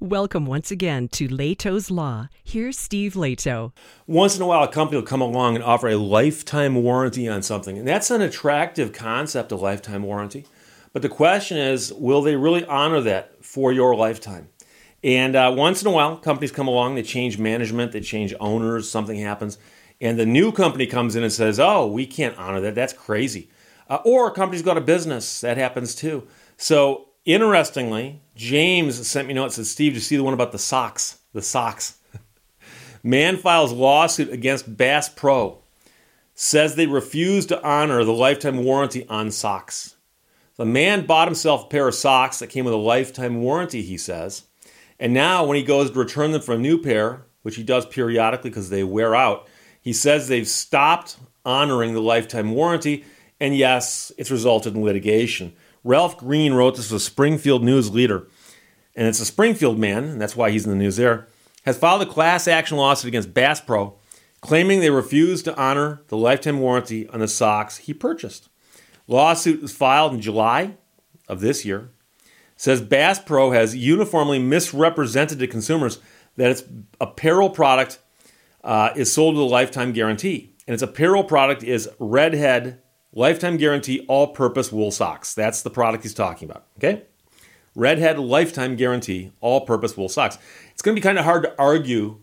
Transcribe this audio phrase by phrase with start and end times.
[0.00, 2.28] Welcome once again to Lehto's Law.
[2.44, 3.72] Here's Steve Lehto.
[4.06, 7.42] Once in a while, a company will come along and offer a lifetime warranty on
[7.42, 7.76] something.
[7.76, 10.46] And that's an attractive concept, a lifetime warranty.
[10.92, 14.48] But the question is, will they really honor that for your lifetime?
[15.02, 18.88] And uh, once in a while, companies come along, they change management, they change owners,
[18.88, 19.58] something happens,
[20.00, 22.76] and the new company comes in and says, oh, we can't honor that.
[22.76, 23.50] That's crazy.
[23.90, 25.40] Uh, or companies go out of business.
[25.40, 26.28] That happens too.
[26.56, 29.56] So Interestingly, James sent me a notes.
[29.56, 31.18] Said, Steve, did you see the one about the socks?
[31.34, 31.98] The socks.
[33.02, 35.58] Man files lawsuit against Bass Pro.
[36.34, 39.96] Says they refuse to honor the lifetime warranty on socks.
[40.56, 43.98] The man bought himself a pair of socks that came with a lifetime warranty, he
[43.98, 44.44] says.
[44.98, 47.84] And now, when he goes to return them for a new pair, which he does
[47.86, 49.46] periodically because they wear out,
[49.80, 53.04] he says they've stopped honoring the lifetime warranty.
[53.38, 55.54] And yes, it's resulted in litigation.
[55.88, 58.28] Ralph Green wrote this was a Springfield News leader,
[58.94, 61.28] and it's a Springfield man, and that's why he's in the news there,
[61.64, 63.98] has filed a class action lawsuit against Bass Pro,
[64.42, 68.50] claiming they refused to honor the lifetime warranty on the socks he purchased.
[69.06, 70.76] Lawsuit was filed in July
[71.26, 71.88] of this year.
[72.54, 76.00] Says Bass Pro has uniformly misrepresented to consumers
[76.36, 76.64] that its
[77.00, 77.98] apparel product
[78.62, 80.54] uh, is sold with a lifetime guarantee.
[80.66, 82.82] And its apparel product is Redhead
[83.18, 85.34] Lifetime guarantee all purpose wool socks.
[85.34, 86.66] That's the product he's talking about.
[86.76, 87.02] Okay?
[87.74, 90.38] Redhead lifetime guarantee all purpose wool socks.
[90.70, 92.20] It's going to be kind of hard to argue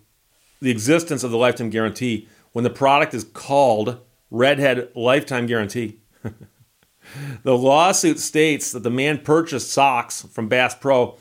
[0.61, 3.99] the existence of the lifetime guarantee when the product is called
[4.31, 5.99] Redhead lifetime guarantee.
[7.43, 11.17] the lawsuit states that the man purchased socks from Bass Pro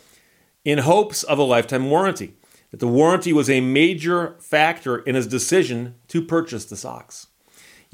[0.65, 2.35] in hopes of a lifetime warranty,
[2.71, 7.27] that the warranty was a major factor in his decision to purchase the socks.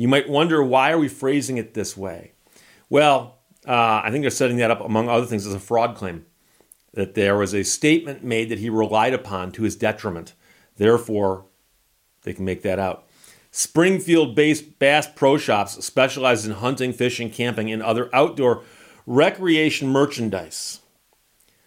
[0.00, 2.32] You might wonder why are we phrasing it this way?
[2.88, 3.36] Well,
[3.68, 6.24] uh, I think they're setting that up, among other things, as a fraud claim.
[6.94, 10.32] That there was a statement made that he relied upon to his detriment.
[10.78, 11.44] Therefore,
[12.22, 13.10] they can make that out.
[13.50, 18.64] Springfield based Bass Pro Shops specializes in hunting, fishing, camping, and other outdoor
[19.06, 20.80] recreation merchandise.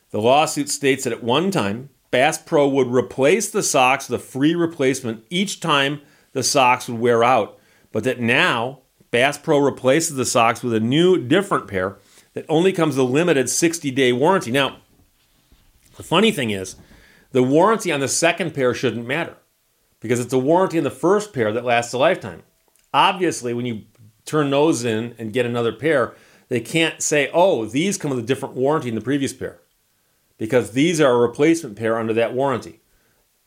[0.09, 4.23] The lawsuit states that at one time, Bass Pro would replace the socks with a
[4.23, 6.01] free replacement each time
[6.31, 7.59] the socks would wear out
[7.93, 8.79] but that now
[9.11, 11.97] Bass Pro replaces the socks with a new, different pair
[12.33, 14.51] that only comes with a limited 60 day warranty.
[14.51, 14.79] Now,
[15.95, 16.75] the funny thing is,
[17.31, 19.37] the warranty on the second pair shouldn't matter
[20.01, 22.41] because it's a warranty on the first pair that lasts a lifetime.
[22.93, 23.83] Obviously, when you
[24.25, 26.15] turn those in and get another pair,
[26.49, 29.59] they can't say, oh, these come with a different warranty in the previous pair
[30.37, 32.81] because these are a replacement pair under that warranty,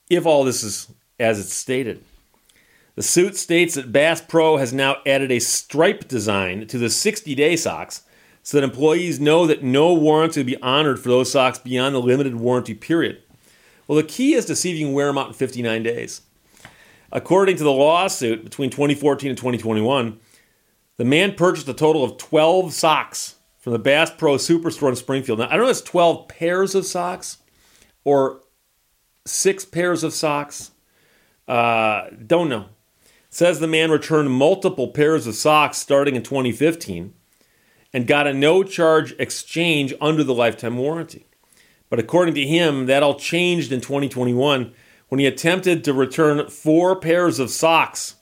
[0.09, 2.03] if all this is as it's stated.
[2.97, 7.34] The suit states that Bass Pro has now added a stripe design to the 60
[7.34, 8.03] day socks
[8.43, 12.01] so that employees know that no warranty will be honored for those socks beyond the
[12.01, 13.23] limited warranty period.
[13.87, 16.23] Well, the key is to see if you can wear them out in 59 days.
[17.12, 20.19] According to the lawsuit between 2014 and 2021,
[20.97, 25.41] the man purchased a total of 12 socks from the Bass Pro Superstore in Springfield.
[25.41, 27.39] Now, I don't know if it's 12 pairs of socks
[28.05, 28.41] or
[29.27, 30.71] six pairs of socks.
[31.47, 32.71] Uh, don't know
[33.37, 37.13] says the man returned multiple pairs of socks starting in 2015
[37.93, 41.27] and got a no charge exchange under the lifetime warranty.
[41.91, 44.73] But according to him, that all changed in 2021
[45.09, 48.15] when he attempted to return four pairs of socks.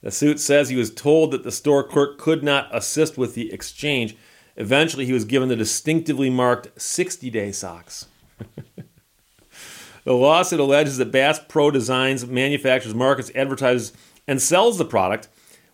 [0.00, 3.52] The suit says he was told that the store clerk could not assist with the
[3.52, 4.16] exchange.
[4.56, 8.06] Eventually, he was given the distinctively marked 60 day socks.
[10.04, 13.92] the lawsuit alleges that Bass Pro designs, manufactures, markets, advertises,
[14.26, 15.28] and sells the product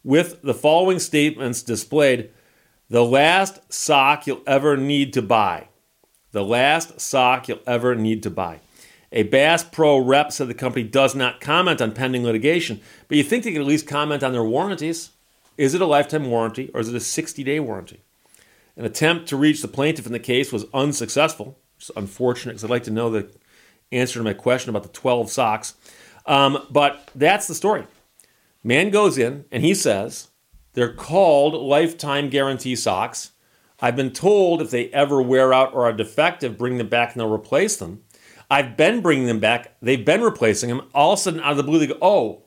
[0.04, 2.30] with the following statements displayed
[2.88, 5.68] The last sock you'll ever need to buy.
[6.32, 8.60] The last sock you'll ever need to buy.
[9.12, 13.22] A Bass Pro rep said the company does not comment on pending litigation, but you
[13.22, 15.10] think they could at least comment on their warranties.
[15.58, 18.00] Is it a lifetime warranty or is it a 60 day warranty?
[18.76, 21.58] An attempt to reach the plaintiff in the case was unsuccessful.
[21.76, 23.30] It's unfortunate because I'd like to know the
[23.90, 25.74] answer to my question about the 12 socks.
[26.24, 27.84] Um, but that's the story.
[28.64, 30.28] Man goes in and he says,
[30.74, 33.32] they're called lifetime guarantee socks.
[33.80, 37.20] I've been told if they ever wear out or are defective, bring them back and
[37.20, 38.02] they'll replace them.
[38.48, 39.76] I've been bringing them back.
[39.80, 40.88] They've been replacing them.
[40.94, 42.44] All of a sudden, out of the blue, they go, oh,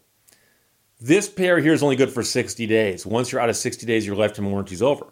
[1.01, 3.05] this pair here is only good for 60 days.
[3.05, 5.07] Once you're out of 60 days, your lifetime warranty is over.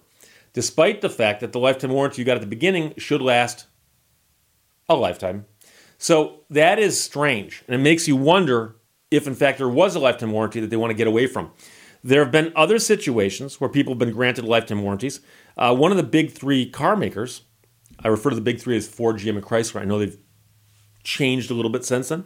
[0.54, 3.66] Despite the fact that the lifetime warranty you got at the beginning should last
[4.88, 5.46] a lifetime.
[5.98, 7.64] So that is strange.
[7.68, 8.76] And it makes you wonder
[9.14, 11.52] if in fact there was a lifetime warranty that they want to get away from.
[12.04, 15.22] There have been other situations where people have been granted lifetime warranties.
[15.56, 17.44] Uh, one of the big three car makers,
[18.04, 19.82] I refer to the big three as Ford, GM, and Chrysler.
[19.82, 20.18] I know they've
[21.04, 22.26] changed a little bit since then.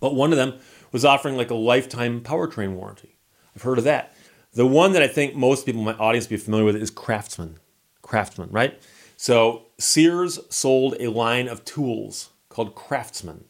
[0.00, 0.54] But one of them
[0.92, 3.18] was offering like a lifetime powertrain warranty.
[3.54, 4.14] I've heard of that.
[4.52, 7.58] The one that I think most people in my audience be familiar with is Craftsman.
[8.00, 8.80] Craftsman, right?
[9.16, 13.44] So Sears sold a line of tools called Craftsman,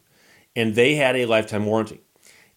[0.55, 2.01] and they had a lifetime warranty.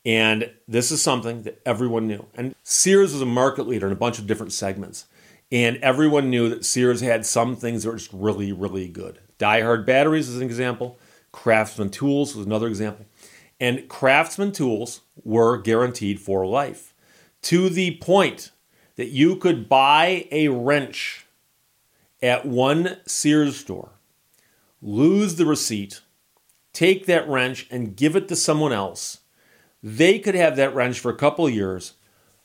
[0.04, 2.26] And this is something that everyone knew.
[2.34, 5.06] And Sears was a market leader in a bunch of different segments.
[5.52, 9.18] And everyone knew that Sears had some things that were just really, really good.
[9.38, 10.98] Die-hard batteries is an example.
[11.32, 13.06] Craftsman tools was another example.
[13.58, 16.94] And Craftsman tools were guaranteed for life
[17.42, 18.52] to the point
[18.96, 21.26] that you could buy a wrench
[22.22, 23.90] at one Sears store,
[24.82, 26.00] lose the receipt,
[26.72, 29.18] take that wrench and give it to someone else.
[29.82, 31.94] They could have that wrench for a couple years,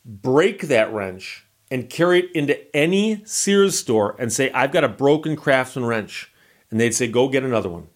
[0.06, 4.90] break that wrench, and carry it into any Sears store and say, I've got a
[4.90, 6.32] broken craftsman wrench.
[6.72, 7.88] And they'd say, Go get another one.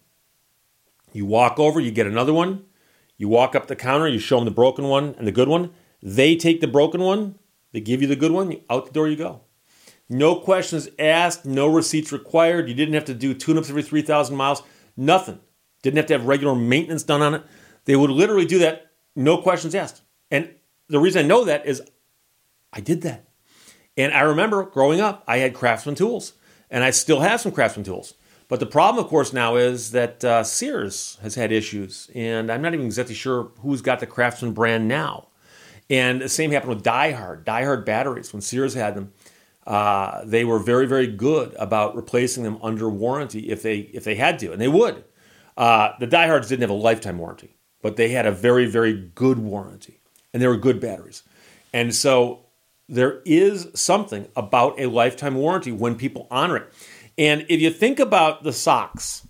[1.12, 2.64] You walk over, you get another one.
[3.16, 5.72] You walk up the counter, you show them the broken one and the good one.
[6.02, 7.38] They take the broken one,
[7.72, 9.42] they give you the good one, out the door you go.
[10.08, 12.68] No questions asked, no receipts required.
[12.68, 14.62] You didn't have to do tune ups every 3,000 miles,
[14.96, 15.38] nothing.
[15.82, 17.44] Didn't have to have regular maintenance done on it.
[17.84, 20.02] They would literally do that, no questions asked.
[20.30, 20.54] And
[20.88, 21.82] the reason I know that is
[22.72, 23.28] I did that.
[23.96, 26.34] And I remember growing up, I had craftsman tools,
[26.70, 28.14] and I still have some craftsman tools.
[28.50, 32.62] But the problem, of course, now is that uh, Sears has had issues, and I'm
[32.62, 35.28] not even exactly sure who's got the Craftsman brand now.
[35.88, 38.32] And the same happened with Die-Hard, Die-Hard batteries.
[38.32, 39.12] When Sears had them,
[39.68, 44.16] uh, they were very, very good about replacing them under warranty if they if they
[44.16, 45.04] had to, and they would.
[45.56, 49.38] Uh, the Die-Hards didn't have a lifetime warranty, but they had a very, very good
[49.38, 50.00] warranty,
[50.32, 51.22] and they were good batteries.
[51.72, 52.46] And so
[52.88, 56.72] there is something about a lifetime warranty when people honor it.
[57.16, 59.26] And if you think about the socks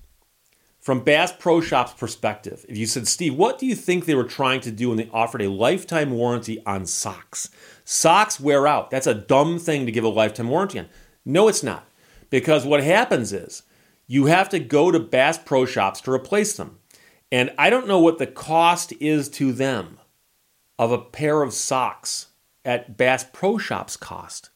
[0.80, 4.24] from Bass Pro Shop's perspective, if you said, Steve, what do you think they were
[4.24, 7.50] trying to do when they offered a lifetime warranty on socks?
[7.84, 8.90] Socks wear out.
[8.90, 10.88] That's a dumb thing to give a lifetime warranty on.
[11.24, 11.86] No, it's not.
[12.30, 13.62] Because what happens is
[14.06, 16.79] you have to go to Bass Pro Shops to replace them.
[17.32, 19.98] And I don't know what the cost is to them
[20.78, 22.28] of a pair of socks
[22.64, 24.50] at Bass Pro Shops cost.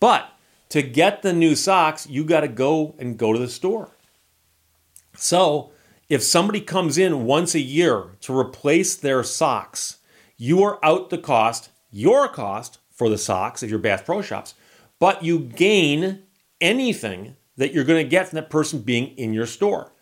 [0.00, 0.28] But
[0.68, 3.90] to get the new socks, you got to go and go to the store.
[5.16, 5.72] So,
[6.08, 9.98] if somebody comes in once a year to replace their socks,
[10.36, 14.54] you are out the cost, your cost for the socks if you're Bass Pro Shops,
[14.98, 16.22] but you gain
[16.60, 19.92] anything that you're going to get from that person being in your store.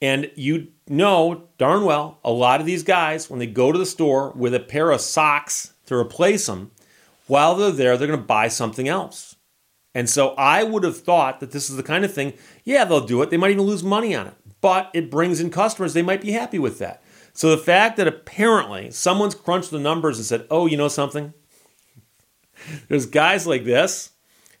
[0.00, 3.86] And you know darn well, a lot of these guys, when they go to the
[3.86, 6.70] store with a pair of socks to replace them,
[7.26, 9.36] while they're there, they're going to buy something else.
[9.94, 12.34] And so I would have thought that this is the kind of thing,
[12.64, 13.30] yeah, they'll do it.
[13.30, 15.94] They might even lose money on it, but it brings in customers.
[15.94, 17.02] They might be happy with that.
[17.32, 21.34] So the fact that apparently someone's crunched the numbers and said, oh, you know something?
[22.88, 24.12] There's guys like this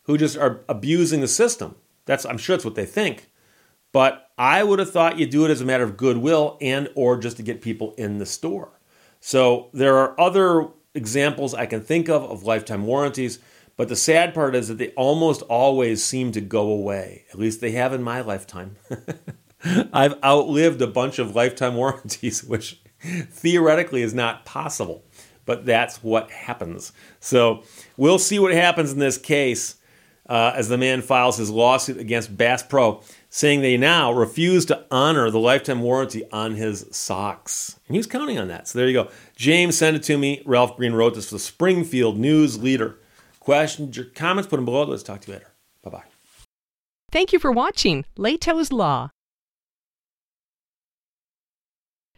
[0.04, 1.76] who just are abusing the system.
[2.06, 3.30] That's I'm sure that's what they think.
[3.92, 7.18] But I would have thought you do it as a matter of goodwill and or
[7.18, 8.70] just to get people in the store.
[9.20, 13.40] So there are other examples I can think of of lifetime warranties,
[13.76, 17.24] but the sad part is that they almost always seem to go away.
[17.30, 18.76] At least they have in my lifetime.
[19.92, 25.04] I've outlived a bunch of lifetime warranties, which theoretically is not possible,
[25.46, 26.92] but that's what happens.
[27.18, 27.64] So
[27.96, 29.76] we'll see what happens in this case
[30.28, 34.84] uh, as the man files his lawsuit against Bass Pro saying they now refuse to
[34.90, 37.78] honor the lifetime warranty on his socks.
[37.86, 38.68] And he was counting on that.
[38.68, 39.10] So there you go.
[39.36, 40.42] James sent it to me.
[40.46, 42.98] Ralph Green wrote this for the Springfield News Leader.
[43.40, 44.84] Questions or comments, put them below.
[44.84, 45.52] Let's talk to you later.
[45.82, 46.02] Bye bye.
[47.10, 49.10] Thank you for watching Lehto's Law.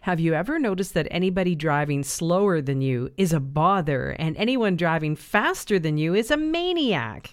[0.05, 4.75] Have you ever noticed that anybody driving slower than you is a bother and anyone
[4.75, 7.33] driving faster than you is a maniac?